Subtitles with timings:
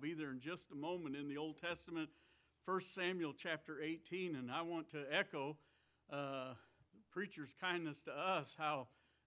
[0.00, 2.08] I'll be there in just a moment in the Old Testament,
[2.64, 5.58] 1 Samuel chapter 18, and I want to echo
[6.10, 6.54] uh,
[6.94, 8.86] the preacher's kindness to us, how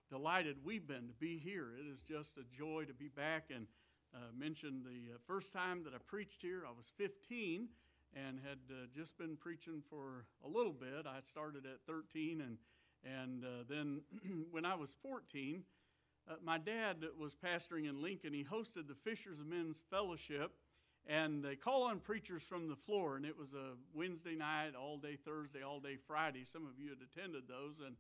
[0.10, 1.74] delighted we've been to be here.
[1.78, 3.68] It is just a joy to be back and
[4.16, 7.68] uh, mentioned the uh, first time that I preached here, I was 15
[8.16, 11.06] and had uh, just been preaching for a little bit.
[11.06, 12.58] I started at 13, and,
[13.06, 14.02] and uh, then
[14.52, 15.62] when I was 14,
[16.28, 18.34] uh, my dad was pastoring in Lincoln.
[18.34, 20.54] He hosted the Fishers of Men's Fellowship,
[21.08, 23.16] and they call on preachers from the floor.
[23.16, 26.46] And it was a Wednesday night, all day Thursday, all day Friday.
[26.46, 27.96] Some of you had attended those, and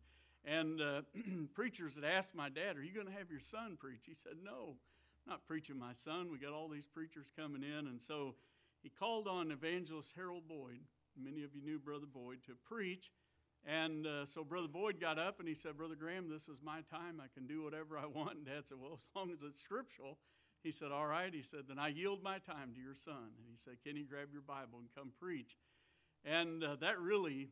[0.46, 1.02] and uh,
[1.54, 4.34] preachers had asked my dad, "Are you going to have your son preach?" He said,
[4.44, 4.76] "No,
[5.26, 6.32] I'm not preaching my son.
[6.32, 8.36] We got all these preachers coming in, and so."
[8.84, 10.82] He called on evangelist Harold Boyd.
[11.18, 13.12] Many of you knew Brother Boyd to preach.
[13.66, 16.82] And uh, so Brother Boyd got up and he said, Brother Graham, this is my
[16.92, 17.22] time.
[17.24, 18.36] I can do whatever I want.
[18.36, 20.18] And Dad said, Well, as long as it's scriptural.
[20.64, 21.34] He said, All right.
[21.34, 23.36] He said, Then I yield my time to your son.
[23.38, 25.58] And he said, Can you grab your Bible and come preach?
[26.24, 27.50] And uh, that really,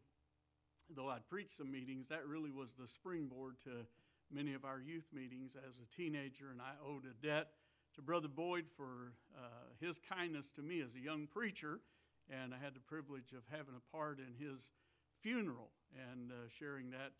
[0.95, 3.85] though I'd preached some meetings, that really was the springboard to
[4.33, 6.51] many of our youth meetings as a teenager.
[6.51, 7.49] And I owed a debt
[7.95, 11.81] to Brother Boyd for uh, his kindness to me as a young preacher.
[12.29, 14.71] And I had the privilege of having a part in his
[15.19, 15.71] funeral
[16.09, 17.11] and uh, sharing that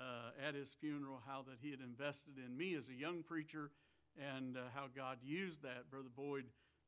[0.00, 3.70] uh, at his funeral, how that he had invested in me as a young preacher
[4.18, 5.90] and uh, how God used that.
[5.90, 6.44] Brother Boyd,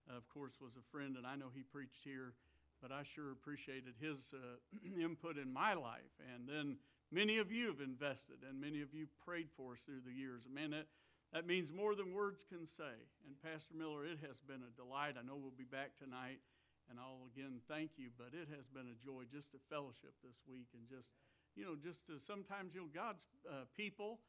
[0.08, 2.34] of course, was a friend, and I know he preached here,
[2.80, 4.58] but I sure appreciated his uh,
[5.02, 6.12] input in my life.
[6.34, 6.76] And then
[7.10, 10.46] many of you have invested, and many of you prayed for us through the years.
[10.46, 10.86] Man, that,
[11.32, 12.96] that means more than words can say.
[13.26, 15.18] And Pastor Miller, it has been a delight.
[15.18, 16.38] I know we'll be back tonight,
[16.86, 20.38] and I'll again thank you, but it has been a joy just to fellowship this
[20.46, 21.10] week and just
[21.56, 24.20] you know, just to, sometimes, you know, God's uh, people,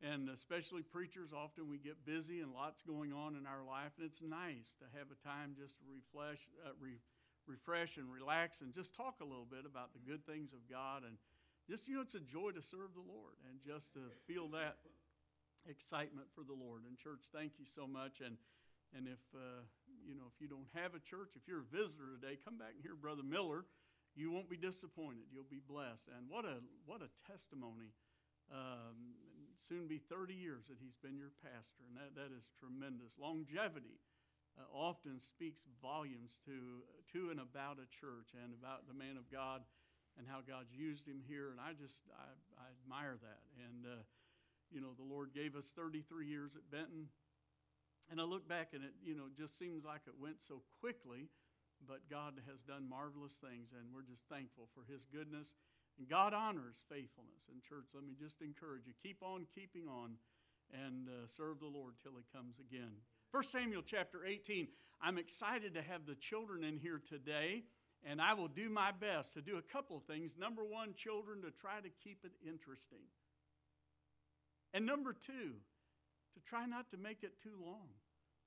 [0.00, 4.08] and especially preachers, often we get busy and lots going on in our life, and
[4.08, 7.04] it's nice to have a time just to refresh, uh, re-
[7.46, 11.04] refresh and relax and just talk a little bit about the good things of God.
[11.04, 11.20] And
[11.68, 14.80] just, you know, it's a joy to serve the Lord and just to feel that
[15.68, 16.88] excitement for the Lord.
[16.88, 18.24] And, church, thank you so much.
[18.24, 18.40] And,
[18.96, 19.68] and if, uh,
[20.00, 22.72] you know, if you don't have a church, if you're a visitor today, come back
[22.72, 23.68] and hear Brother Miller
[24.14, 25.30] you won't be disappointed.
[25.30, 26.10] You'll be blessed.
[26.10, 27.94] And what a, what a testimony.
[28.50, 29.14] Um,
[29.60, 33.16] soon be 30 years that he's been your pastor, and that, that is tremendous.
[33.20, 34.00] Longevity
[34.56, 39.28] uh, often speaks volumes to, to and about a church and about the man of
[39.28, 39.62] God
[40.18, 41.54] and how God's used him here.
[41.54, 43.42] And I just, I, I admire that.
[43.60, 44.02] And, uh,
[44.72, 47.08] you know, the Lord gave us 33 years at Benton.
[48.10, 51.30] And I look back and it, you know, just seems like it went so quickly
[51.86, 55.56] but God has done marvelous things, and we're just thankful for His goodness.
[56.00, 57.44] And God honors faithfulness.
[57.52, 60.16] And, church, let me just encourage you keep on keeping on
[60.72, 63.04] and uh, serve the Lord till He comes again.
[63.32, 64.66] 1 Samuel chapter 18.
[65.02, 67.64] I'm excited to have the children in here today,
[68.02, 70.32] and I will do my best to do a couple of things.
[70.40, 73.04] Number one, children, to try to keep it interesting.
[74.72, 75.60] And number two,
[76.32, 77.92] to try not to make it too long.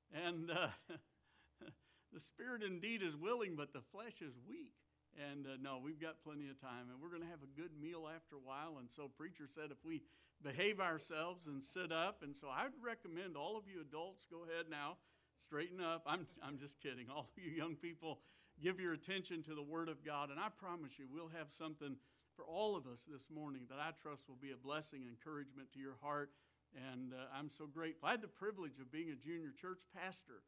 [0.09, 0.69] And uh,
[2.13, 4.73] the spirit indeed is willing, but the flesh is weak.
[5.13, 7.69] And uh, no, we've got plenty of time, and we're going to have a good
[7.77, 8.81] meal after a while.
[8.81, 10.01] And so, preacher said if we
[10.41, 14.73] behave ourselves and sit up, and so I'd recommend all of you adults go ahead
[14.73, 14.97] now,
[15.37, 16.01] straighten up.
[16.09, 17.13] I'm I'm just kidding.
[17.13, 18.19] All of you young people,
[18.57, 21.95] give your attention to the Word of God, and I promise you, we'll have something
[22.35, 25.69] for all of us this morning that I trust will be a blessing and encouragement
[25.73, 26.31] to your heart.
[26.73, 28.09] And uh, I'm so grateful.
[28.09, 30.41] I had the privilege of being a junior church pastor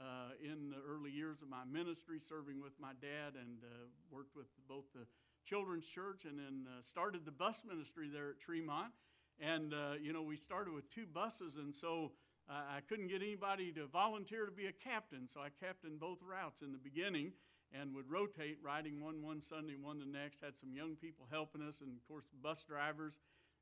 [0.00, 4.34] uh, in the early years of my ministry, serving with my dad, and uh, worked
[4.34, 5.06] with both the
[5.44, 8.92] children's church and then uh, started the bus ministry there at Tremont.
[9.38, 12.12] And, uh, you know, we started with two buses, and so
[12.48, 16.62] I couldn't get anybody to volunteer to be a captain, so I captained both routes
[16.62, 17.32] in the beginning
[17.72, 20.40] and would rotate, riding one one Sunday, one the next.
[20.40, 23.14] Had some young people helping us, and of course, bus drivers.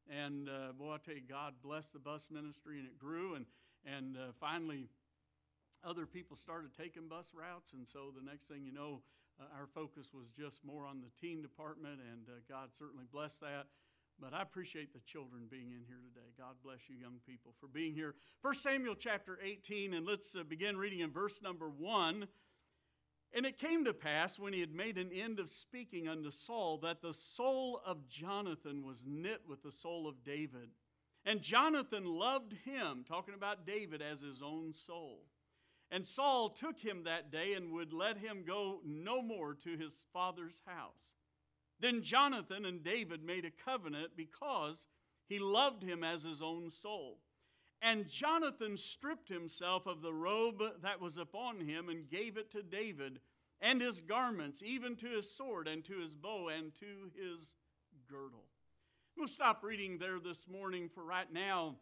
[0.09, 3.35] And uh, boy, I tell you, God blessed the bus ministry, and it grew.
[3.35, 3.45] And
[3.85, 4.89] and uh, finally,
[5.85, 9.03] other people started taking bus routes, and so the next thing you know,
[9.41, 13.41] uh, our focus was just more on the teen department, and uh, God certainly blessed
[13.41, 13.67] that.
[14.21, 16.27] But I appreciate the children being in here today.
[16.37, 18.17] God bless you, young people, for being here.
[18.43, 22.27] 1 Samuel chapter 18, and let's uh, begin reading in verse number 1.
[23.35, 26.79] And it came to pass when he had made an end of speaking unto Saul
[26.79, 30.71] that the soul of Jonathan was knit with the soul of David.
[31.25, 35.27] And Jonathan loved him, talking about David, as his own soul.
[35.91, 39.93] And Saul took him that day and would let him go no more to his
[40.13, 41.17] father's house.
[41.81, 44.87] Then Jonathan and David made a covenant because
[45.29, 47.19] he loved him as his own soul.
[47.81, 52.63] And Jonathan stripped himself of the robe that was upon him and gave it to
[52.63, 53.21] David,
[53.61, 57.53] and his garments, even to his sword, and to his bow, and to his
[58.11, 58.47] girdle.
[59.17, 61.77] We'll stop reading there this morning for right now.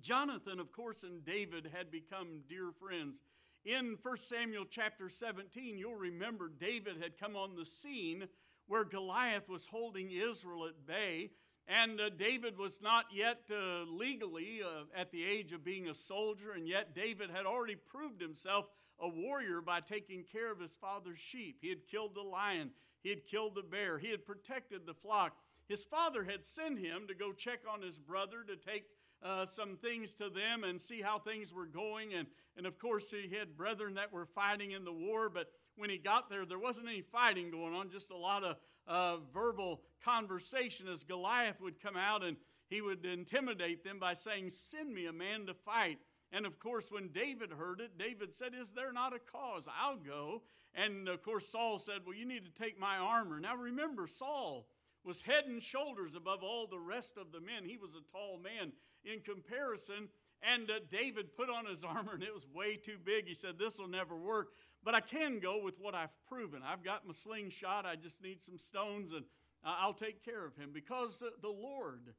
[0.00, 3.20] Jonathan, of course, and David had become dear friends.
[3.64, 8.28] In 1 Samuel chapter 17, you'll remember David had come on the scene
[8.68, 11.30] where Goliath was holding Israel at bay.
[11.68, 15.94] And uh, David was not yet uh, legally uh, at the age of being a
[15.94, 18.66] soldier, and yet David had already proved himself
[19.00, 21.58] a warrior by taking care of his father's sheep.
[21.60, 22.70] He had killed the lion,
[23.02, 25.36] he had killed the bear, he had protected the flock.
[25.68, 28.84] His father had sent him to go check on his brother to take
[29.22, 32.14] uh, some things to them and see how things were going.
[32.14, 32.26] And,
[32.56, 35.98] and of course, he had brethren that were fighting in the war, but when he
[35.98, 40.88] got there, there wasn't any fighting going on, just a lot of uh, verbal conversation
[40.88, 42.36] as Goliath would come out and
[42.68, 45.98] he would intimidate them by saying, Send me a man to fight.
[46.32, 49.66] And of course, when David heard it, David said, Is there not a cause?
[49.80, 50.42] I'll go.
[50.74, 53.38] And of course, Saul said, Well, you need to take my armor.
[53.40, 54.66] Now remember, Saul
[55.04, 57.64] was head and shoulders above all the rest of the men.
[57.64, 58.72] He was a tall man
[59.06, 60.08] in comparison.
[60.42, 63.26] And uh, David put on his armor and it was way too big.
[63.26, 64.48] He said, This will never work.
[64.84, 66.60] But I can go with what I've proven.
[66.64, 67.86] I've got my slingshot.
[67.86, 69.24] I just need some stones and
[69.64, 72.12] I'll take care of him because the Lord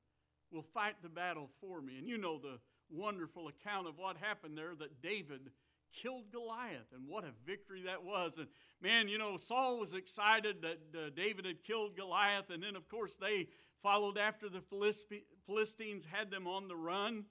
[0.52, 1.98] will fight the battle for me.
[1.98, 5.52] And you know the wonderful account of what happened there that David
[6.02, 8.38] killed Goliath and what a victory that was.
[8.38, 8.48] And
[8.82, 12.50] man, you know, Saul was excited that uh, David had killed Goliath.
[12.50, 13.48] And then, of course, they
[13.82, 14.62] followed after the
[15.46, 17.26] Philistines had them on the run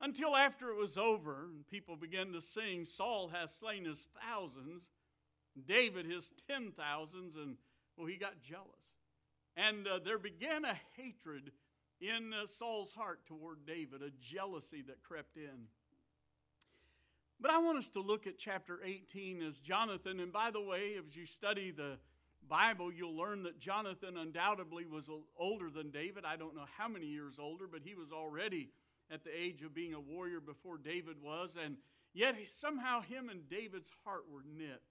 [0.00, 4.84] until after it was over and people began to sing, Saul has slain his thousands,
[5.66, 7.56] David his ten thousands, and
[7.96, 8.66] well, he got jealous.
[9.56, 11.52] And uh, there began a hatred
[12.00, 15.68] in uh, Saul's heart toward David, a jealousy that crept in.
[17.40, 20.94] But I want us to look at chapter 18 as Jonathan, and by the way,
[20.98, 21.98] as you study the
[22.48, 25.08] Bible, you'll learn that Jonathan undoubtedly was
[25.38, 26.24] older than David.
[26.24, 28.70] I don't know how many years older, but he was already
[29.10, 31.76] at the age of being a warrior before David was, and
[32.12, 34.82] yet somehow him and David's heart were knit.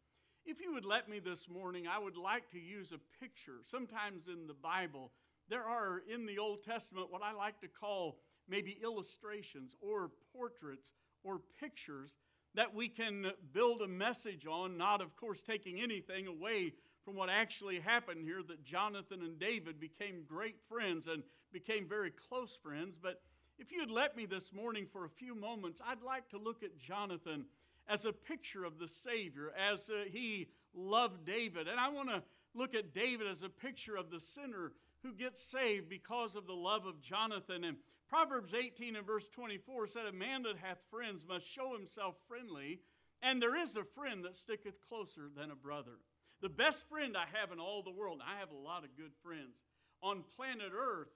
[0.46, 3.60] If you would let me this morning, I would like to use a picture.
[3.70, 5.12] Sometimes in the Bible,
[5.50, 10.92] there are in the Old Testament what I like to call maybe illustrations or portraits
[11.24, 12.18] or pictures
[12.56, 16.74] that we can build a message on, not, of course, taking anything away
[17.06, 22.12] from what actually happened here that Jonathan and David became great friends and became very
[22.12, 23.22] close friends, but
[23.60, 26.78] if you'd let me this morning for a few moments, I'd like to look at
[26.80, 27.46] Jonathan
[27.88, 31.68] as a picture of the Savior, as uh, he loved David.
[31.68, 32.24] And I want to
[32.56, 34.72] look at David as a picture of the sinner
[35.04, 37.64] who gets saved because of the love of Jonathan.
[37.64, 37.78] And
[38.10, 42.80] Proverbs 18 and verse 24 said, A man that hath friends must show himself friendly,
[43.22, 46.00] and there is a friend that sticketh closer than a brother.
[46.44, 49.16] The best friend I have in all the world, I have a lot of good
[49.24, 49.56] friends.
[50.04, 51.08] On planet Earth,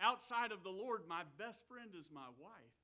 [0.00, 2.76] Outside of the Lord, my best friend is my wife.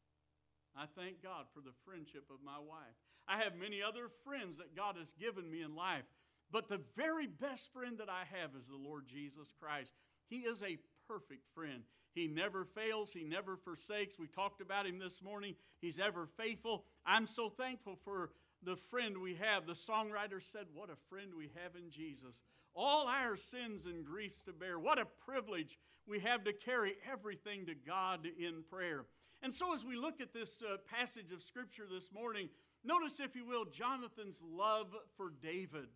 [0.76, 2.98] I thank God for the friendship of my wife.
[3.28, 6.04] I have many other friends that God has given me in life,
[6.50, 9.94] but the very best friend that I have is the Lord Jesus Christ.
[10.28, 11.84] He is a perfect friend.
[12.14, 14.18] He never fails, He never forsakes.
[14.18, 15.54] We talked about Him this morning.
[15.80, 16.84] He's ever faithful.
[17.06, 18.30] I'm so thankful for
[18.64, 19.66] the friend we have.
[19.66, 22.40] The songwriter said, What a friend we have in Jesus.
[22.74, 24.78] All our sins and griefs to bear.
[24.78, 29.04] What a privilege we have to carry everything to God in prayer.
[29.42, 32.48] And so, as we look at this uh, passage of Scripture this morning,
[32.84, 35.88] notice, if you will, Jonathan's love for David.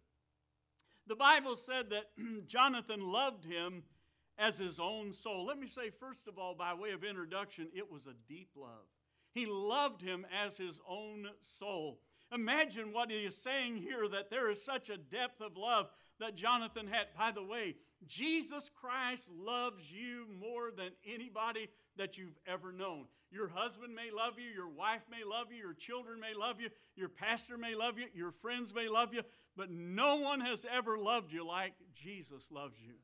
[1.06, 2.10] The Bible said that
[2.46, 3.84] Jonathan loved him
[4.38, 5.46] as his own soul.
[5.46, 8.86] Let me say, first of all, by way of introduction, it was a deep love.
[9.32, 12.00] He loved him as his own soul.
[12.32, 15.86] Imagine what he is saying here that there is such a depth of love
[16.20, 17.06] that Jonathan had.
[17.16, 23.06] By the way, Jesus Christ loves you more than anybody that you've ever known.
[23.30, 26.68] Your husband may love you, your wife may love you, your children may love you,
[26.96, 29.22] your pastor may love you, your friends may love you,
[29.56, 32.94] but no one has ever loved you like Jesus loves you.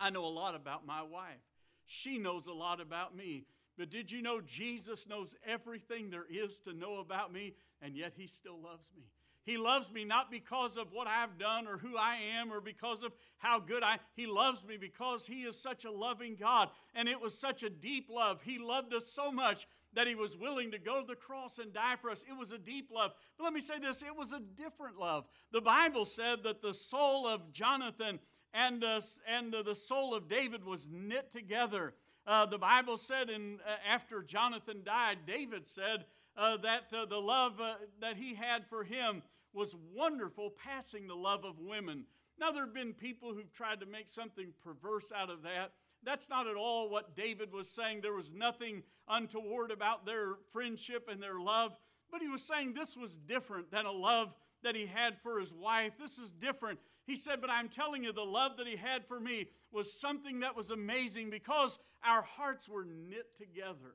[0.00, 1.40] I know a lot about my wife.
[1.86, 3.44] She knows a lot about me.
[3.78, 8.12] But did you know Jesus knows everything there is to know about me, and yet
[8.16, 9.04] He still loves me?
[9.44, 13.02] He loves me not because of what I've done or who I am or because
[13.02, 17.08] of how good I He loves me because he is such a loving God and
[17.08, 18.40] it was such a deep love.
[18.44, 21.72] He loved us so much that he was willing to go to the cross and
[21.72, 22.22] die for us.
[22.28, 23.12] It was a deep love.
[23.36, 25.24] But let me say this, it was a different love.
[25.52, 28.20] The Bible said that the soul of Jonathan
[28.52, 31.94] and, uh, and uh, the soul of David was knit together.
[32.30, 36.04] Uh, the Bible said, in, uh, after Jonathan died, David said
[36.36, 41.14] uh, that uh, the love uh, that he had for him was wonderful, passing the
[41.16, 42.04] love of women.
[42.38, 45.72] Now, there have been people who've tried to make something perverse out of that.
[46.04, 47.98] That's not at all what David was saying.
[48.00, 51.72] There was nothing untoward about their friendship and their love.
[52.12, 54.28] But he was saying this was different than a love
[54.62, 55.94] that he had for his wife.
[55.98, 56.78] This is different.
[57.08, 60.40] He said, But I'm telling you, the love that he had for me was something
[60.40, 63.94] that was amazing because our hearts were knit together.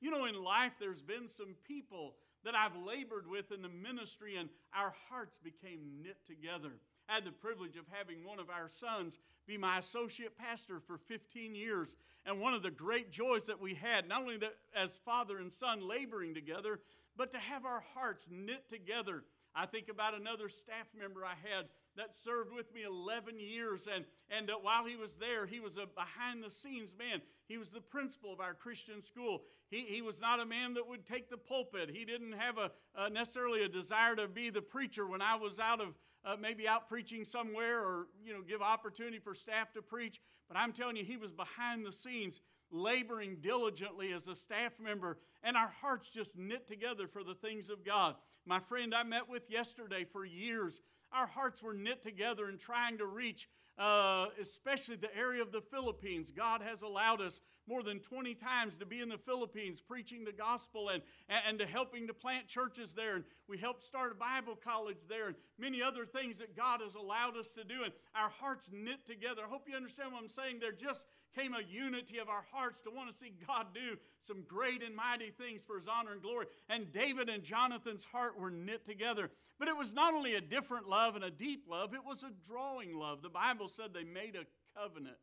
[0.00, 4.36] You know, in life, there's been some people that I've labored with in the ministry,
[4.36, 6.72] and our hearts became knit together.
[7.08, 10.98] I had the privilege of having one of our sons be my associate pastor for
[10.98, 11.88] 15 years.
[12.24, 15.52] And one of the great joys that we had, not only that as father and
[15.52, 16.80] son laboring together,
[17.16, 19.22] but to have our hearts knit together.
[19.54, 21.66] I think about another staff member I had
[21.96, 23.88] that served with me 11 years.
[23.92, 27.20] And, and uh, while he was there, he was a behind the scenes man.
[27.48, 29.42] He was the principal of our Christian school.
[29.70, 31.90] He, he was not a man that would take the pulpit.
[31.92, 35.80] He didn't have a, necessarily a desire to be the preacher when I was out
[35.80, 40.20] of uh, maybe out preaching somewhere or you know give opportunity for staff to preach.
[40.48, 45.18] But I'm telling you, he was behind the scenes laboring diligently as a staff member,
[45.42, 48.16] and our hearts just knit together for the things of God.
[48.44, 50.80] My friend I met with yesterday for years,
[51.16, 55.60] our hearts were knit together in trying to reach, uh, especially the area of the
[55.60, 56.30] Philippines.
[56.30, 60.32] God has allowed us more than 20 times to be in the Philippines preaching the
[60.32, 63.16] gospel and, and to helping to plant churches there.
[63.16, 66.94] And we helped start a Bible college there and many other things that God has
[66.94, 67.82] allowed us to do.
[67.84, 69.42] And our hearts knit together.
[69.44, 70.58] I hope you understand what I'm saying.
[70.60, 71.06] They're just
[71.36, 74.96] came a unity of our hearts to want to see God do some great and
[74.96, 76.46] mighty things for his honor and glory.
[76.68, 79.30] And David and Jonathan's heart were knit together.
[79.58, 82.32] But it was not only a different love and a deep love, it was a
[82.48, 83.22] drawing love.
[83.22, 84.46] The Bible said they made a
[84.78, 85.16] covenant.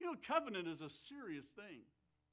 [0.00, 1.80] You know, covenant is a serious thing.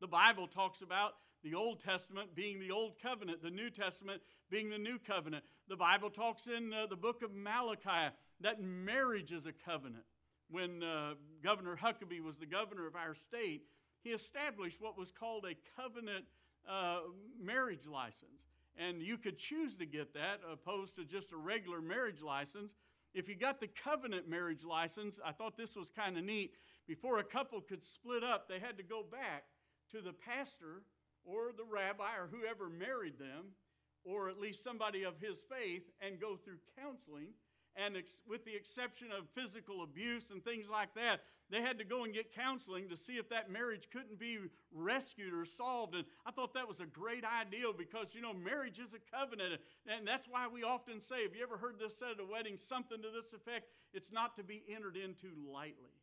[0.02, 4.70] The Bible talks about the Old Testament being the Old Covenant, the New Testament being
[4.70, 5.44] the New Covenant.
[5.68, 10.04] The Bible talks in uh, the book of Malachi that marriage is a covenant
[10.50, 13.64] when uh, Governor Huckabee was the governor of our state,
[14.04, 16.26] he established what was called a covenant
[16.70, 17.00] uh,
[17.42, 18.42] marriage license.
[18.78, 22.74] And you could choose to get that opposed to just a regular marriage license.
[23.14, 26.56] If you got the covenant marriage license, I thought this was kind of neat.
[26.88, 29.46] Before a couple could split up, they had to go back
[29.92, 30.84] to the pastor
[31.24, 33.56] or the rabbi or whoever married them,
[34.04, 37.30] or at least somebody of his faith, and go through counseling
[37.76, 41.84] and ex- with the exception of physical abuse and things like that, they had to
[41.84, 44.40] go and get counseling to see if that marriage couldn't be
[44.74, 45.94] rescued or solved.
[45.94, 49.62] And I thought that was a great idea because, you know, marriage is a covenant.
[49.86, 52.58] And that's why we often say, have you ever heard this said at a wedding?
[52.58, 55.96] Something to this effect it's not to be entered into lightly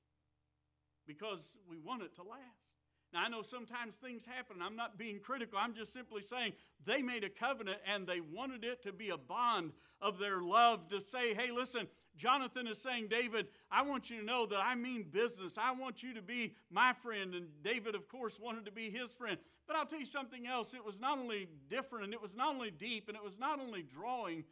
[1.06, 2.71] because we want it to last.
[3.12, 4.56] Now, I know sometimes things happen.
[4.56, 5.58] And I'm not being critical.
[5.58, 6.52] I'm just simply saying
[6.84, 10.88] they made a covenant and they wanted it to be a bond of their love
[10.88, 14.74] to say, hey, listen, Jonathan is saying, David, I want you to know that I
[14.74, 15.54] mean business.
[15.58, 17.34] I want you to be my friend.
[17.34, 19.38] And David, of course, wanted to be his friend.
[19.66, 20.74] But I'll tell you something else.
[20.74, 23.60] It was not only different, and it was not only deep, and it was not
[23.60, 24.44] only drawing,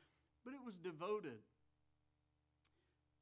[0.44, 1.38] but it was devoted.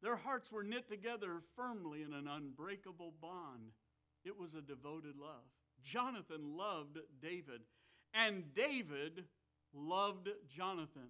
[0.02, 3.72] Their hearts were knit together firmly in an unbreakable bond.
[4.24, 5.44] It was a devoted love.
[5.82, 7.62] Jonathan loved David,
[8.12, 9.24] and David
[9.72, 11.08] loved Jonathan.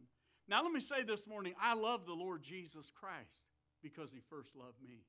[0.49, 3.43] Now, let me say this morning I love the Lord Jesus Christ
[3.83, 5.05] because he first loved me.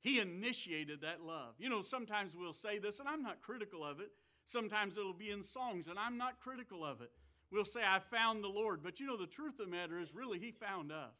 [0.00, 1.54] He initiated that love.
[1.58, 4.10] You know, sometimes we'll say this, and I'm not critical of it.
[4.44, 7.12] Sometimes it'll be in songs, and I'm not critical of it.
[7.52, 8.82] We'll say, I found the Lord.
[8.82, 11.14] But you know, the truth of the matter is, really, He found us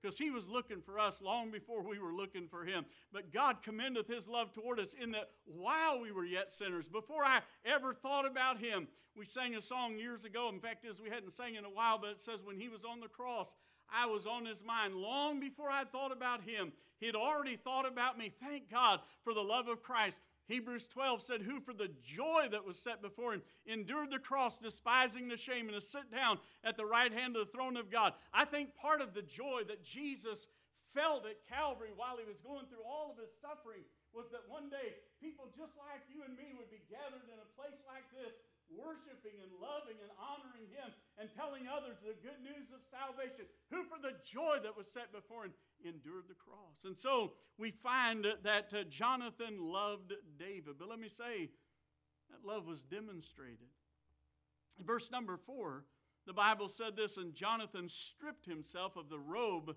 [0.00, 2.84] because he was looking for us long before we were looking for him.
[3.12, 7.24] But God commendeth his love toward us in that while we were yet sinners, before
[7.24, 10.48] I ever thought about him, we sang a song years ago.
[10.48, 12.84] In fact, as we hadn't sang in a while, but it says, When he was
[12.84, 13.54] on the cross,
[13.92, 16.72] I was on his mind long before I thought about him.
[17.00, 18.32] He had already thought about me.
[18.40, 20.18] Thank God for the love of Christ.
[20.50, 24.58] Hebrews 12 said, Who for the joy that was set before him endured the cross,
[24.58, 27.90] despising the shame, and to sit down at the right hand of the throne of
[27.90, 28.14] God.
[28.34, 30.46] I think part of the joy that Jesus
[30.94, 34.66] felt at Calvary while he was going through all of his suffering was that one
[34.66, 38.34] day people just like you and me would be gathered in a place like this
[38.72, 43.84] worshiping and loving and honoring him and telling others the good news of salvation, who
[43.84, 46.84] for the joy that was set before him endured the cross.
[46.84, 50.78] And so we find that uh, Jonathan loved David.
[50.78, 51.50] But let me say,
[52.30, 53.68] that love was demonstrated.
[54.78, 55.84] In verse number four,
[56.26, 59.76] the Bible said this, and Jonathan stripped himself of the robe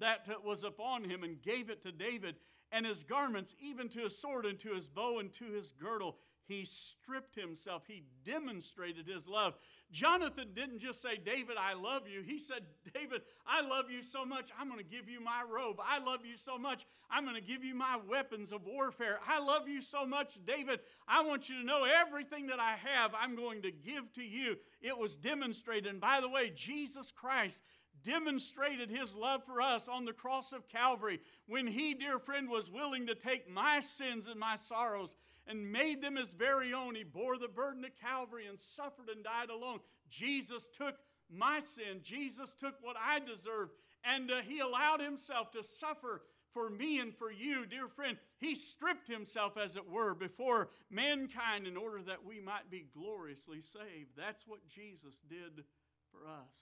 [0.00, 2.36] that was upon him and gave it to David,
[2.72, 6.16] and his garments, even to his sword and to his bow and to his girdle
[6.46, 7.84] he stripped himself.
[7.86, 9.54] He demonstrated his love.
[9.90, 12.22] Jonathan didn't just say, David, I love you.
[12.22, 15.76] He said, David, I love you so much, I'm going to give you my robe.
[15.82, 19.18] I love you so much, I'm going to give you my weapons of warfare.
[19.26, 23.12] I love you so much, David, I want you to know everything that I have,
[23.18, 24.56] I'm going to give to you.
[24.82, 25.86] It was demonstrated.
[25.86, 27.62] And by the way, Jesus Christ
[28.02, 32.70] demonstrated his love for us on the cross of Calvary when he, dear friend, was
[32.70, 35.14] willing to take my sins and my sorrows
[35.46, 36.94] and made them his very own.
[36.94, 39.80] He bore the burden of Calvary and suffered and died alone.
[40.10, 40.96] Jesus took
[41.30, 43.72] my sin, Jesus took what I deserved,
[44.04, 46.22] and uh, he allowed himself to suffer
[46.52, 48.16] for me and for you, dear friend.
[48.38, 53.60] He stripped himself, as it were, before mankind in order that we might be gloriously
[53.60, 54.10] saved.
[54.16, 55.64] That's what Jesus did
[56.12, 56.56] for us.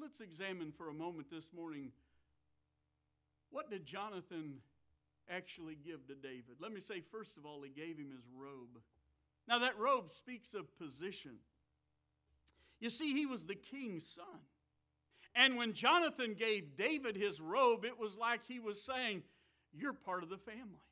[0.00, 1.90] Let's examine for a moment this morning
[3.50, 4.58] what did Jonathan
[5.30, 6.56] actually give to David?
[6.60, 8.80] Let me say, first of all, he gave him his robe.
[9.46, 11.36] Now, that robe speaks of position.
[12.80, 14.40] You see, he was the king's son.
[15.34, 19.22] And when Jonathan gave David his robe, it was like he was saying,
[19.72, 20.82] You're part of the family.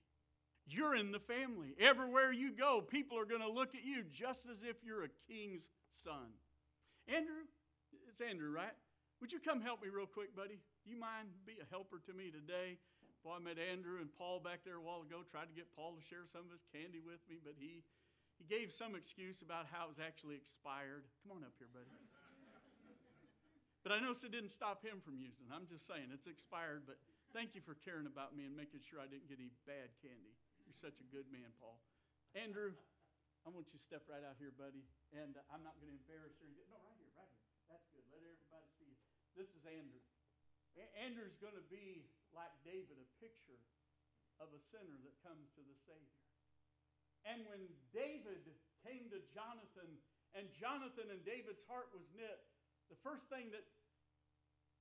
[0.68, 1.74] You're in the family.
[1.78, 5.14] Everywhere you go, people are going to look at you just as if you're a
[5.28, 6.34] king's son.
[7.06, 7.46] Andrew,
[8.08, 8.74] it's Andrew, right?
[9.20, 10.58] Would you come help me real quick, buddy?
[10.84, 12.78] You mind be a helper to me today?
[13.26, 15.98] Boy, I met Andrew and Paul back there a while ago, tried to get Paul
[15.98, 17.82] to share some of his candy with me, but he,
[18.38, 21.02] he gave some excuse about how it was actually expired.
[21.26, 21.90] Come on up here, buddy.
[23.86, 25.54] But I noticed it didn't stop him from using it.
[25.54, 26.98] I'm just saying, it's expired, but
[27.30, 30.34] thank you for caring about me and making sure I didn't get any bad candy.
[30.66, 31.78] You're such a good man, Paul.
[32.34, 32.74] Andrew,
[33.46, 34.82] I want you to step right out here, buddy.
[35.14, 36.50] And I'm not going to embarrass you.
[36.66, 37.46] No, right here, right here.
[37.70, 38.02] That's good.
[38.10, 38.98] Let everybody see you.
[39.38, 40.02] This is Andrew.
[40.82, 43.58] A- Andrew's going to be like David, a picture
[44.36, 46.20] of a sinner that comes to the Savior.
[47.24, 48.44] And when David
[48.84, 49.88] came to Jonathan,
[50.36, 52.44] and Jonathan and David's heart was knit,
[52.92, 53.64] the first thing that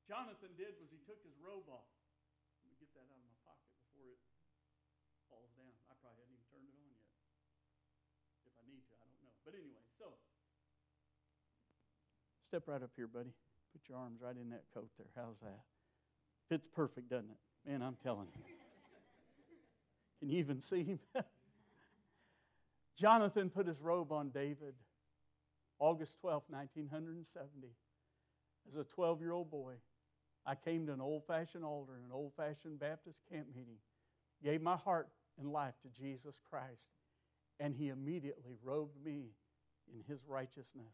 [0.05, 1.89] Jonathan did was he took his robe off.
[2.61, 4.21] Let me get that out of my pocket before it
[5.31, 5.73] falls down.
[5.89, 7.09] I probably haven't even turned it on yet.
[8.45, 9.33] If I need to, I don't know.
[9.41, 10.13] But anyway, so
[12.45, 13.33] step right up here, buddy.
[13.73, 15.09] Put your arms right in that coat there.
[15.17, 15.65] How's that?
[16.49, 17.69] Fits perfect, doesn't it?
[17.69, 18.43] Man, I'm telling you.
[20.19, 20.99] Can you even see him?
[22.97, 24.73] Jonathan put his robe on David
[25.79, 27.67] August 12, 1970.
[28.67, 29.73] As a 12 year old boy,
[30.45, 33.77] I came to an old fashioned altar in an old fashioned Baptist camp meeting,
[34.43, 36.89] gave my heart and life to Jesus Christ,
[37.59, 39.31] and he immediately robed me
[39.93, 40.93] in his righteousness.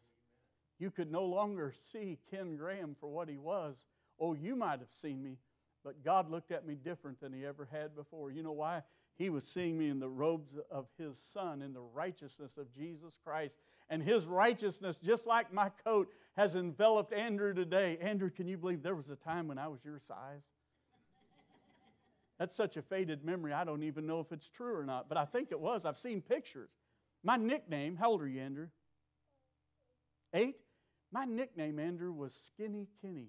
[0.78, 3.84] You could no longer see Ken Graham for what he was.
[4.22, 5.36] Oh, you might have seen me,
[5.84, 8.30] but God looked at me different than He ever had before.
[8.30, 8.82] You know why?
[9.16, 13.18] He was seeing me in the robes of His Son, in the righteousness of Jesus
[13.24, 13.56] Christ.
[13.90, 17.98] And His righteousness, just like my coat, has enveloped Andrew today.
[18.00, 20.44] Andrew, can you believe there was a time when I was your size?
[22.38, 25.18] That's such a faded memory, I don't even know if it's true or not, but
[25.18, 25.84] I think it was.
[25.84, 26.70] I've seen pictures.
[27.24, 28.68] My nickname, how old are you, Andrew?
[30.32, 30.60] Eight?
[31.10, 33.28] My nickname, Andrew, was Skinny Kenny.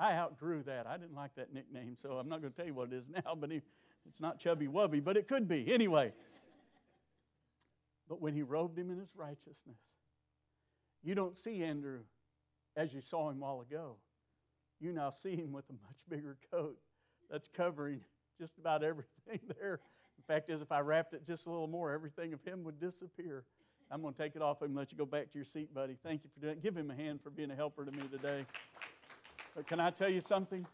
[0.00, 0.86] I outgrew that.
[0.86, 3.08] I didn't like that nickname, so I'm not going to tell you what it is
[3.08, 5.72] now, but it's not Chubby Wubby, but it could be.
[5.72, 6.12] Anyway.
[8.08, 9.78] But when he robed him in his righteousness,
[11.04, 12.00] you don't see Andrew
[12.76, 13.96] as you saw him a while ago.
[14.80, 16.76] You now see him with a much bigger coat
[17.30, 18.00] that's covering
[18.38, 19.80] just about everything there.
[20.16, 22.80] The fact is, if I wrapped it just a little more, everything of him would
[22.80, 23.44] disappear.
[23.92, 25.72] I'm going to take it off him and let you go back to your seat,
[25.74, 25.96] buddy.
[26.02, 26.62] Thank you for doing it.
[26.62, 28.44] Give him a hand for being a helper to me today.
[29.54, 30.66] But can I tell you something?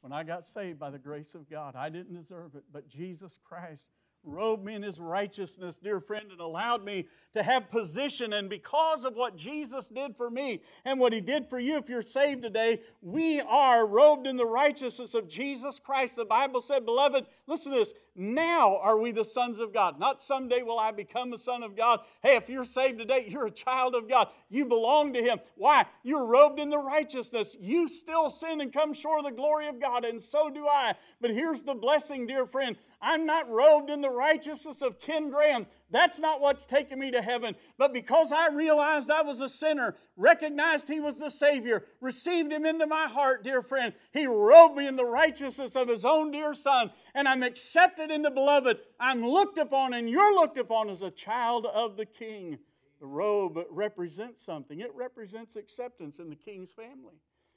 [0.00, 3.38] When I got saved by the grace of God, I didn't deserve it, but Jesus
[3.44, 3.88] Christ
[4.24, 8.32] robed me in his righteousness, dear friend, and allowed me to have position.
[8.32, 11.88] And because of what Jesus did for me and what he did for you, if
[11.88, 16.16] you're saved today, we are robed in the righteousness of Jesus Christ.
[16.16, 17.92] The Bible said, Beloved, listen to this.
[18.20, 20.00] Now are we the sons of God.
[20.00, 22.00] Not someday will I become a son of God.
[22.20, 24.28] Hey, if you're saved today, you're a child of God.
[24.50, 25.38] You belong to Him.
[25.54, 25.86] Why?
[26.02, 27.56] You're robed in the righteousness.
[27.60, 30.94] You still sin and come short of the glory of God, and so do I.
[31.20, 32.76] But here's the blessing, dear friend.
[33.00, 35.66] I'm not robed in the righteousness of Ken Graham.
[35.90, 37.54] That's not what's taken me to heaven.
[37.76, 42.66] But because I realized I was a sinner, recognized He was the Savior, received Him
[42.66, 46.54] into my heart, dear friend, He robed me in the righteousness of His own dear
[46.54, 48.78] Son, and I'm accepted in the beloved.
[48.98, 52.58] I'm looked upon, and you're looked upon as a child of the King.
[53.00, 57.14] The robe represents something, it represents acceptance in the king's family.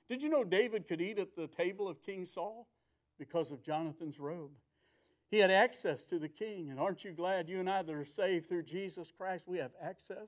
[0.08, 2.68] Did you know David could eat at the table of King Saul
[3.18, 4.52] because of Jonathan's robe?
[5.32, 6.70] He had access to the king.
[6.70, 9.72] And aren't you glad you and I that are saved through Jesus Christ, we have
[9.82, 10.28] access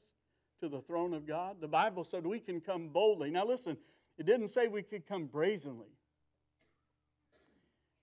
[0.61, 1.57] to the throne of God?
[1.59, 3.29] The Bible said we can come boldly.
[3.29, 3.77] Now, listen,
[4.17, 5.91] it didn't say we could come brazenly.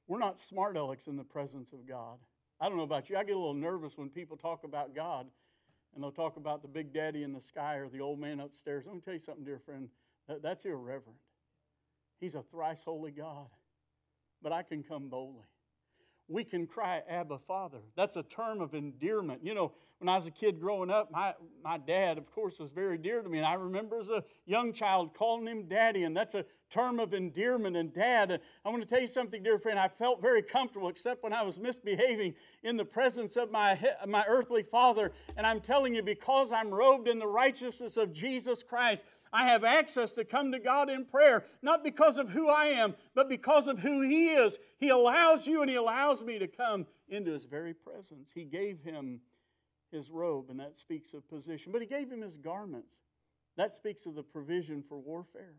[0.07, 2.19] We're not smart alecks in the presence of God.
[2.61, 3.17] I don't know about you.
[3.17, 5.27] I get a little nervous when people talk about God
[5.95, 8.85] and they'll talk about the big daddy in the sky or the old man upstairs.
[8.87, 9.89] Let me tell you something, dear friend.
[10.43, 11.19] That's irreverent.
[12.21, 13.47] He's a thrice holy God.
[14.43, 15.47] But I can come boldly
[16.31, 17.79] we can cry, Abba, Father.
[17.97, 19.41] That's a term of endearment.
[19.45, 22.71] You know, when I was a kid growing up, my, my dad, of course, was
[22.71, 23.39] very dear to me.
[23.39, 27.13] And I remember as a young child calling him daddy, and that's a term of
[27.13, 28.31] endearment and dad.
[28.31, 29.79] And I want to tell you something, dear friend.
[29.79, 34.25] I felt very comfortable, except when I was misbehaving in the presence of my, my
[34.29, 35.13] earthly father.
[35.37, 39.65] And I'm telling you, because I'm robed in the righteousness of Jesus Christ, I have
[39.65, 43.69] access to come to God in prayer, not because of who I am, but because
[43.69, 44.59] of who He is.
[44.79, 48.31] He allows you and He allows me to come into His very presence.
[48.35, 49.21] He gave him
[49.91, 52.99] his robe, and that speaks of position, but He gave him his garments.
[53.57, 55.55] That speaks of the provision for warfare.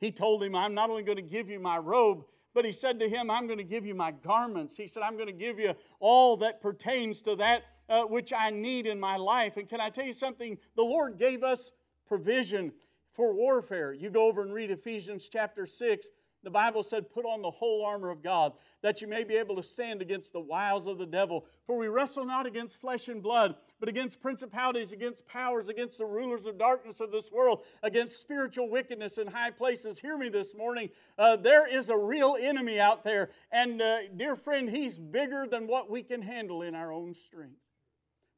[0.00, 2.98] He told him, I'm not only going to give you my robe, but he said
[2.98, 4.76] to him, I'm going to give you my garments.
[4.76, 8.50] He said, I'm going to give you all that pertains to that uh, which I
[8.50, 9.56] need in my life.
[9.56, 10.58] And can I tell you something?
[10.76, 11.70] The Lord gave us
[12.06, 12.72] provision
[13.14, 13.92] for warfare.
[13.92, 16.06] You go over and read Ephesians chapter 6.
[16.44, 19.54] The Bible said, Put on the whole armor of God, that you may be able
[19.56, 21.46] to stand against the wiles of the devil.
[21.66, 26.04] For we wrestle not against flesh and blood, but against principalities, against powers, against the
[26.04, 30.00] rulers of darkness of this world, against spiritual wickedness in high places.
[30.00, 30.88] Hear me this morning.
[31.16, 33.30] Uh, there is a real enemy out there.
[33.52, 37.60] And, uh, dear friend, he's bigger than what we can handle in our own strength.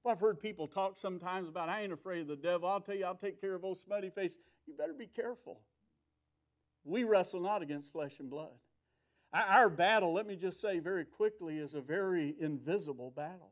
[0.04, 2.68] Well, I've heard people talk sometimes about, I ain't afraid of the devil.
[2.68, 4.37] I'll tell you, I'll take care of old smutty face.
[4.66, 5.61] You better be careful.
[6.85, 8.53] We wrestle not against flesh and blood.
[9.33, 13.50] Our battle, let me just say very quickly, is a very invisible battle.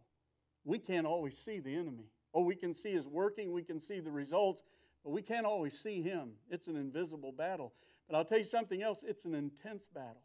[0.65, 2.05] We can't always see the enemy.
[2.35, 4.63] Oh, we can see his working, we can see the results,
[5.05, 6.33] but we can't always see him.
[6.51, 7.73] It's an invisible battle.
[8.09, 10.23] But I'll tell you something else it's an intense battle.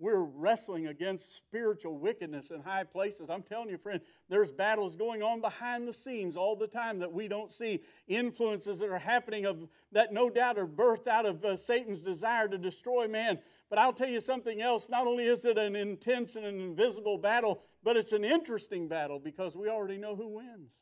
[0.00, 3.28] We're wrestling against spiritual wickedness in high places.
[3.28, 7.12] I'm telling you, friend, there's battles going on behind the scenes all the time that
[7.12, 7.82] we don't see.
[8.06, 12.46] Influences that are happening of that no doubt are birthed out of uh, Satan's desire
[12.46, 13.40] to destroy man.
[13.68, 14.88] But I'll tell you something else.
[14.88, 19.18] Not only is it an intense and an invisible battle, but it's an interesting battle
[19.18, 20.74] because we already know who wins.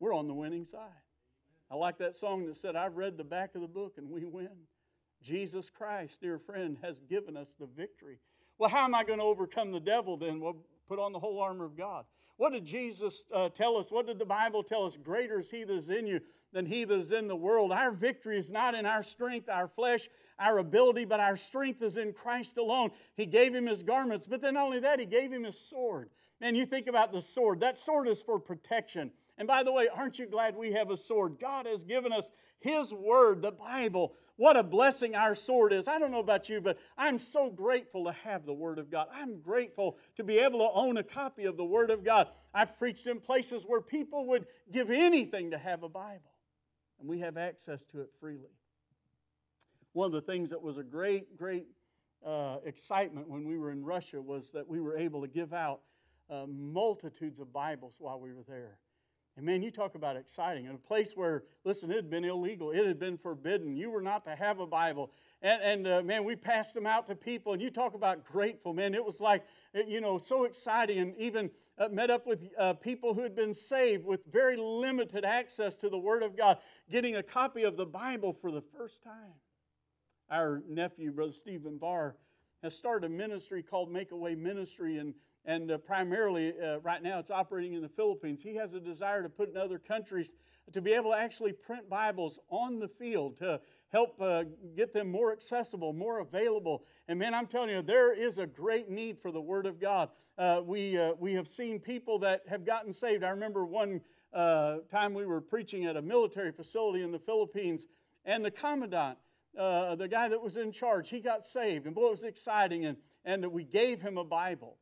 [0.00, 0.88] We're on the winning side.
[1.70, 4.24] I like that song that said, I've read the back of the book and we
[4.24, 4.48] win.
[5.22, 8.18] Jesus Christ, dear friend, has given us the victory.
[8.58, 10.40] Well, how am I going to overcome the devil then?
[10.40, 10.56] Well,
[10.88, 12.04] put on the whole armor of God.
[12.36, 13.90] What did Jesus uh, tell us?
[13.90, 14.96] What did the Bible tell us?
[14.96, 16.20] Greater is He that is in you
[16.52, 17.70] than He that is in the world.
[17.70, 21.98] Our victory is not in our strength, our flesh, our ability, but our strength is
[21.98, 22.90] in Christ alone.
[23.14, 26.08] He gave Him His garments, but then not only that, He gave Him His sword.
[26.40, 27.60] Man, you think about the sword.
[27.60, 29.10] That sword is for protection.
[29.40, 31.38] And by the way, aren't you glad we have a sword?
[31.40, 34.12] God has given us His Word, the Bible.
[34.36, 35.88] What a blessing our sword is.
[35.88, 39.06] I don't know about you, but I'm so grateful to have the Word of God.
[39.10, 42.28] I'm grateful to be able to own a copy of the Word of God.
[42.52, 46.34] I've preached in places where people would give anything to have a Bible,
[47.00, 48.52] and we have access to it freely.
[49.94, 51.64] One of the things that was a great, great
[52.26, 55.80] uh, excitement when we were in Russia was that we were able to give out
[56.28, 58.76] uh, multitudes of Bibles while we were there.
[59.40, 60.66] And man, you talk about exciting.
[60.66, 63.74] In a place where, listen, it had been illegal, it had been forbidden.
[63.74, 65.10] You were not to have a Bible.
[65.40, 67.54] And, and uh, man, we passed them out to people.
[67.54, 68.94] And you talk about grateful, man.
[68.94, 70.98] It was like, you know, so exciting.
[70.98, 75.24] And even uh, met up with uh, people who had been saved with very limited
[75.24, 76.58] access to the Word of God,
[76.90, 79.32] getting a copy of the Bible for the first time.
[80.30, 82.14] Our nephew, Brother Stephen Barr,
[82.62, 84.98] has started a ministry called Make a Way Ministry.
[84.98, 88.42] And and uh, primarily uh, right now it's operating in the Philippines.
[88.42, 90.34] He has a desire to put in other countries
[90.72, 94.44] to be able to actually print Bibles on the field to help uh,
[94.76, 96.84] get them more accessible, more available.
[97.08, 100.10] And man, I'm telling you, there is a great need for the Word of God.
[100.38, 103.24] Uh, we, uh, we have seen people that have gotten saved.
[103.24, 104.00] I remember one
[104.32, 107.86] uh, time we were preaching at a military facility in the Philippines,
[108.24, 109.18] and the commandant,
[109.54, 111.86] the guy that was in charge, he got saved.
[111.86, 112.84] And boy, it was exciting.
[112.84, 114.76] And, and we gave him a Bible.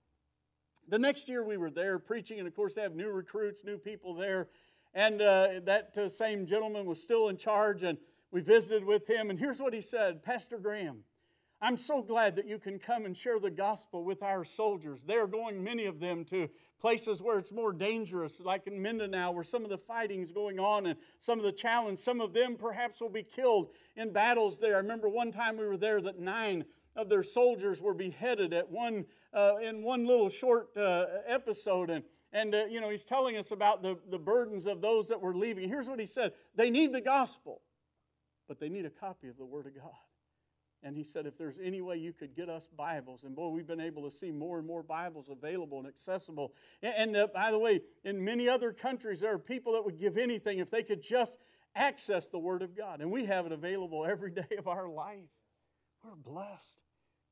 [0.90, 3.76] The next year we were there preaching, and of course, they have new recruits, new
[3.76, 4.48] people there.
[4.94, 7.98] And uh, that uh, same gentleman was still in charge, and
[8.30, 9.28] we visited with him.
[9.28, 11.00] And here's what he said Pastor Graham,
[11.60, 15.02] I'm so glad that you can come and share the gospel with our soldiers.
[15.06, 16.48] They're going, many of them, to
[16.80, 20.86] places where it's more dangerous, like in Mindanao, where some of the fighting's going on
[20.86, 21.98] and some of the challenge.
[21.98, 24.76] Some of them perhaps will be killed in battles there.
[24.76, 26.64] I remember one time we were there that nine
[26.98, 31.90] of their soldiers were beheaded at one, uh, in one little short uh, episode.
[31.90, 35.20] And, and uh, you know, he's telling us about the, the burdens of those that
[35.20, 35.68] were leaving.
[35.68, 37.62] Here's what he said They need the gospel,
[38.48, 39.92] but they need a copy of the Word of God.
[40.82, 43.66] And he said, if there's any way you could get us Bibles, and boy, we've
[43.66, 46.52] been able to see more and more Bibles available and accessible.
[46.82, 49.98] And, and uh, by the way, in many other countries, there are people that would
[49.98, 51.38] give anything if they could just
[51.74, 53.00] access the Word of God.
[53.00, 55.28] And we have it available every day of our life.
[56.04, 56.78] We're blessed.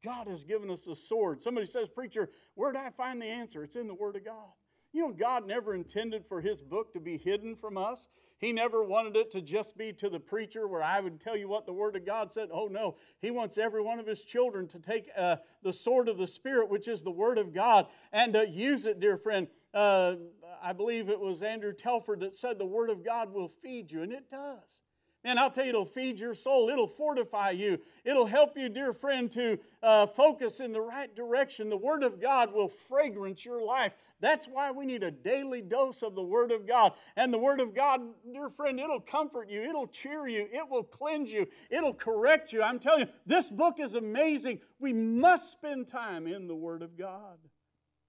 [0.06, 1.42] God has given us a sword.
[1.42, 3.64] Somebody says, Preacher, where did I find the answer?
[3.64, 4.52] It's in the Word of God.
[4.92, 8.06] You know, God never intended for His book to be hidden from us.
[8.38, 11.48] He never wanted it to just be to the preacher where I would tell you
[11.48, 12.50] what the Word of God said.
[12.52, 12.94] Oh, no.
[13.20, 16.70] He wants every one of His children to take uh, the sword of the Spirit,
[16.70, 19.48] which is the Word of God, and uh, use it, dear friend.
[19.74, 20.14] Uh,
[20.62, 24.02] I believe it was Andrew Telford that said the Word of God will feed you,
[24.02, 24.82] and it does.
[25.26, 26.68] And I'll tell you, it'll feed your soul.
[26.68, 27.80] It'll fortify you.
[28.04, 31.68] It'll help you, dear friend, to uh, focus in the right direction.
[31.68, 33.92] The Word of God will fragrance your life.
[34.20, 36.92] That's why we need a daily dose of the Word of God.
[37.16, 39.64] And the Word of God, dear friend, it'll comfort you.
[39.64, 40.46] It'll cheer you.
[40.52, 41.48] It will cleanse you.
[41.70, 42.62] It'll correct you.
[42.62, 44.60] I'm telling you, this book is amazing.
[44.78, 47.38] We must spend time in the Word of God.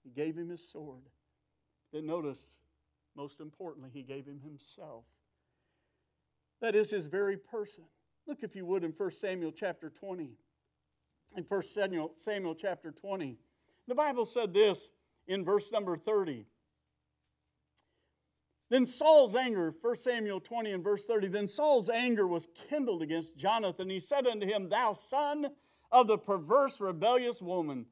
[0.04, 1.02] He gave him his sword.
[1.92, 2.58] Then notice,
[3.16, 5.06] most importantly, he gave him himself.
[6.62, 7.84] That is his very person.
[8.28, 10.32] Look, if you would, in 1 Samuel chapter 20.
[11.36, 13.38] In 1 Samuel, Samuel chapter 20.
[13.88, 14.90] The Bible said this
[15.28, 16.46] in verse number 30.
[18.70, 23.38] Then Saul's anger, 1 Samuel 20 and verse 30, then Saul's anger was kindled against
[23.38, 23.90] Jonathan.
[23.90, 25.48] He said unto him, Thou son
[25.90, 27.86] of the perverse, rebellious woman,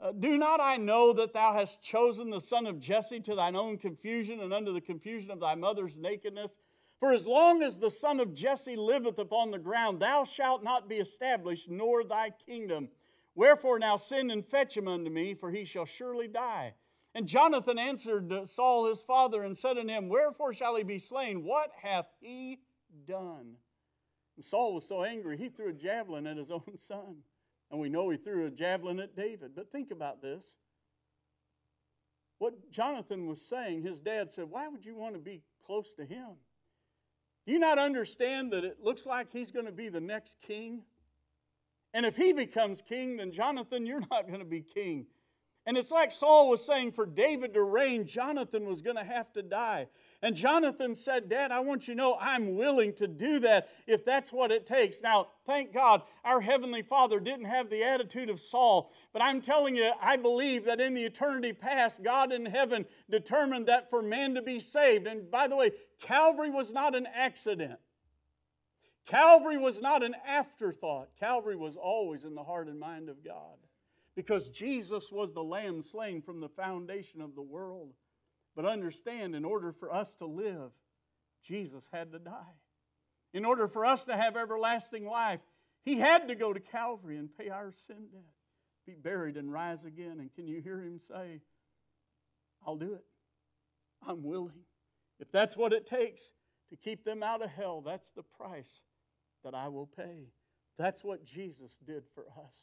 [0.00, 3.54] uh, do not I know that thou hast chosen the son of Jesse to thine
[3.54, 6.58] own confusion and unto the confusion of thy mother's nakedness?
[7.00, 10.86] For as long as the son of Jesse liveth upon the ground, thou shalt not
[10.86, 12.90] be established, nor thy kingdom.
[13.34, 16.74] Wherefore now send and fetch him unto me, for he shall surely die.
[17.14, 21.42] And Jonathan answered Saul his father and said unto him, Wherefore shall he be slain?
[21.42, 22.60] What hath he
[23.08, 23.54] done?
[24.36, 27.16] And Saul was so angry, he threw a javelin at his own son.
[27.70, 29.52] And we know he threw a javelin at David.
[29.54, 30.56] But think about this.
[32.38, 36.04] What Jonathan was saying, his dad said, Why would you want to be close to
[36.04, 36.36] him?
[37.50, 40.82] Do you not understand that it looks like he's going to be the next king?
[41.92, 45.06] And if he becomes king, then Jonathan, you're not going to be king.
[45.66, 49.30] And it's like Saul was saying for David to reign, Jonathan was going to have
[49.34, 49.88] to die.
[50.22, 54.04] And Jonathan said, Dad, I want you to know I'm willing to do that if
[54.04, 55.02] that's what it takes.
[55.02, 58.90] Now, thank God our Heavenly Father didn't have the attitude of Saul.
[59.12, 63.66] But I'm telling you, I believe that in the eternity past, God in heaven determined
[63.66, 65.06] that for man to be saved.
[65.06, 67.78] And by the way, Calvary was not an accident.
[69.04, 71.10] Calvary was not an afterthought.
[71.18, 73.56] Calvary was always in the heart and mind of God
[74.20, 77.94] because Jesus was the lamb slain from the foundation of the world.
[78.54, 80.72] But understand, in order for us to live,
[81.42, 82.58] Jesus had to die.
[83.32, 85.40] In order for us to have everlasting life,
[85.86, 88.20] he had to go to Calvary and pay our sin debt,
[88.86, 90.20] be buried and rise again.
[90.20, 91.40] And can you hear him say,
[92.66, 93.04] I'll do it.
[94.06, 94.66] I'm willing.
[95.18, 96.30] If that's what it takes
[96.68, 98.82] to keep them out of hell, that's the price
[99.44, 100.28] that I will pay.
[100.76, 102.60] That's what Jesus did for us.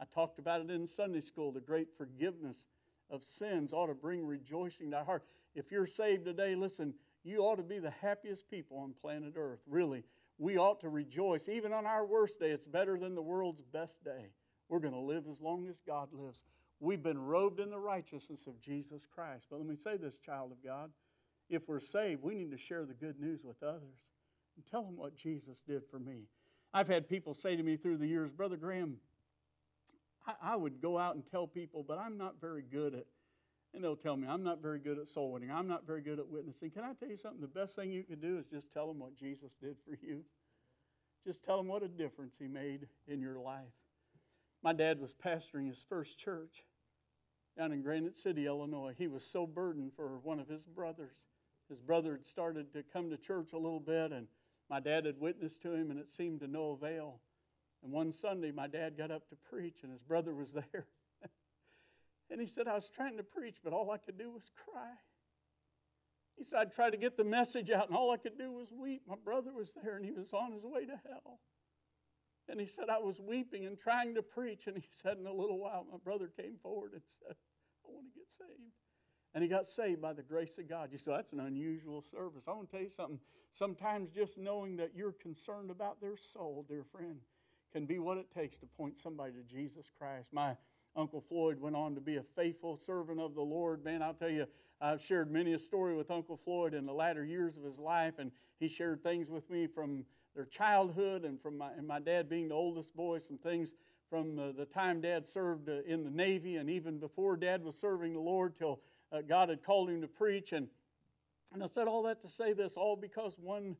[0.00, 1.52] I talked about it in Sunday school.
[1.52, 2.66] The great forgiveness
[3.10, 5.24] of sins ought to bring rejoicing to our heart.
[5.54, 9.60] If you're saved today, listen, you ought to be the happiest people on planet Earth.
[9.66, 10.04] Really,
[10.38, 11.48] we ought to rejoice.
[11.48, 14.30] Even on our worst day, it's better than the world's best day.
[14.68, 16.44] We're going to live as long as God lives.
[16.80, 19.46] We've been robed in the righteousness of Jesus Christ.
[19.50, 20.90] But let me say this, child of God.
[21.50, 23.98] If we're saved, we need to share the good news with others
[24.54, 26.28] and tell them what Jesus did for me.
[26.72, 28.98] I've had people say to me through the years, Brother Graham,
[30.28, 33.06] I, I would go out and tell people, but I'm not very good at,
[33.74, 35.50] and they'll tell me, I'm not very good at soul winning.
[35.50, 36.70] I'm not very good at witnessing.
[36.70, 37.40] Can I tell you something?
[37.40, 40.22] The best thing you can do is just tell them what Jesus did for you.
[41.26, 43.64] Just tell them what a difference he made in your life.
[44.62, 46.64] My dad was pastoring his first church
[47.56, 48.94] down in Granite City, Illinois.
[48.96, 51.16] He was so burdened for one of his brothers.
[51.68, 54.26] His brother had started to come to church a little bit, and
[54.70, 57.20] my dad had witnessed to him, and it seemed to no avail.
[57.82, 60.86] And one Sunday, my dad got up to preach, and his brother was there.
[62.30, 64.94] and he said, I was trying to preach, but all I could do was cry.
[66.36, 68.72] He said, I tried to get the message out, and all I could do was
[68.72, 69.02] weep.
[69.08, 71.40] My brother was there, and he was on his way to hell.
[72.48, 74.66] And he said, I was weeping and trying to preach.
[74.66, 77.36] And he said, in a little while, my brother came forward and said,
[77.84, 78.72] I want to get saved.
[79.34, 80.88] And he got saved by the grace of God.
[80.90, 82.44] You say, that's an unusual service.
[82.48, 83.20] I want to tell you something.
[83.52, 87.18] Sometimes just knowing that you're concerned about their soul, dear friend,
[87.72, 90.28] can be what it takes to point somebody to Jesus Christ.
[90.32, 90.56] My
[90.96, 93.84] Uncle Floyd went on to be a faithful servant of the Lord.
[93.84, 94.46] Man, I'll tell you,
[94.80, 98.14] I've shared many a story with Uncle Floyd in the latter years of his life,
[98.18, 100.04] and he shared things with me from
[100.34, 103.72] their childhood and from my, and my dad being the oldest boy, some things
[104.08, 107.76] from uh, the time dad served uh, in the Navy and even before dad was
[107.76, 108.80] serving the Lord till
[109.12, 110.52] uh, God had called him to preach.
[110.52, 110.68] And,
[111.52, 113.76] and I said all that to say this, all because one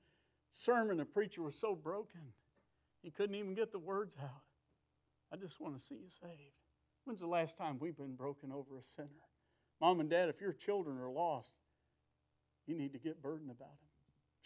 [0.53, 2.21] sermon, a preacher was so broken,
[3.03, 4.43] he couldn't even get the words out.
[5.33, 6.55] I just want to see you saved.
[7.05, 9.09] When's the last time we've been broken over a sinner?
[9.81, 11.53] Mom and dad, if your children are lost,
[12.67, 13.89] you need to get burdened about them.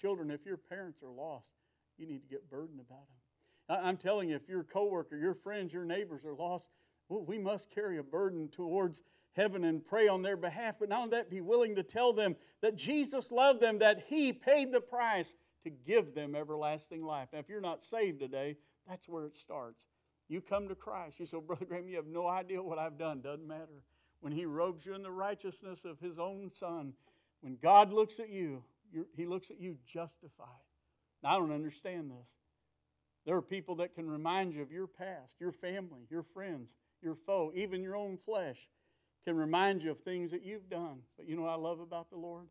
[0.00, 1.46] Children, if your parents are lost,
[1.98, 3.16] you need to get burdened about them.
[3.84, 6.68] I'm telling you, if your coworker, your friends, your neighbors are lost,
[7.08, 9.00] well, we must carry a burden towards
[9.34, 10.76] heaven and pray on their behalf.
[10.78, 14.32] But not only that, be willing to tell them that Jesus loved them, that He
[14.32, 15.34] paid the price
[15.64, 17.28] to give them everlasting life.
[17.32, 18.56] Now, if you're not saved today,
[18.88, 19.86] that's where it starts.
[20.28, 21.20] You come to Christ.
[21.20, 23.20] You say, Brother Graham, you have no idea what I've done.
[23.20, 23.84] Doesn't matter.
[24.20, 26.94] When He robes you in the righteousness of His own Son,
[27.40, 28.62] when God looks at you,
[29.16, 30.46] He looks at you justified.
[31.22, 32.28] Now, I don't understand this.
[33.24, 37.14] There are people that can remind you of your past, your family, your friends, your
[37.14, 38.68] foe, even your own flesh
[39.24, 40.98] can remind you of things that you've done.
[41.16, 42.46] But you know what I love about the Lord?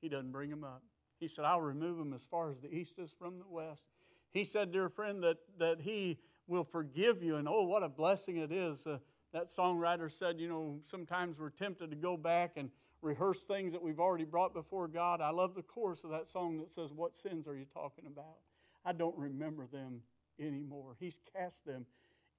[0.00, 0.82] He doesn't bring them up.
[1.22, 3.84] He said, I'll remove them as far as the east is from the west.
[4.32, 7.36] He said, dear friend, that, that He will forgive you.
[7.36, 8.84] And oh, what a blessing it is.
[8.84, 8.98] Uh,
[9.32, 12.70] that songwriter said, you know, sometimes we're tempted to go back and
[13.02, 15.20] rehearse things that we've already brought before God.
[15.20, 18.38] I love the chorus of that song that says, What sins are you talking about?
[18.84, 20.00] I don't remember them
[20.40, 20.96] anymore.
[20.98, 21.86] He's cast them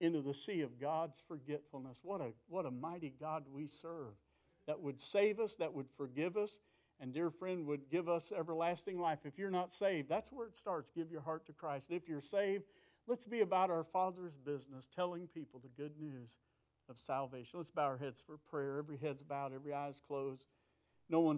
[0.02, 2.00] into the sea of God's forgetfulness.
[2.04, 4.12] What a, what a mighty God we serve
[4.67, 6.58] that would save us, that would forgive us,
[6.99, 9.19] and, dear friend, would give us everlasting life.
[9.25, 10.91] If you're not saved, that's where it starts.
[10.95, 11.88] Give your heart to Christ.
[11.89, 12.63] If you're saved,
[13.08, 16.38] let's be about our Father's business, telling people the good news
[16.89, 17.60] of salvation.
[17.60, 18.77] Let's bow our heads for prayer.
[18.77, 20.45] Every head's bowed, every eye's closed.
[21.10, 21.32] No one's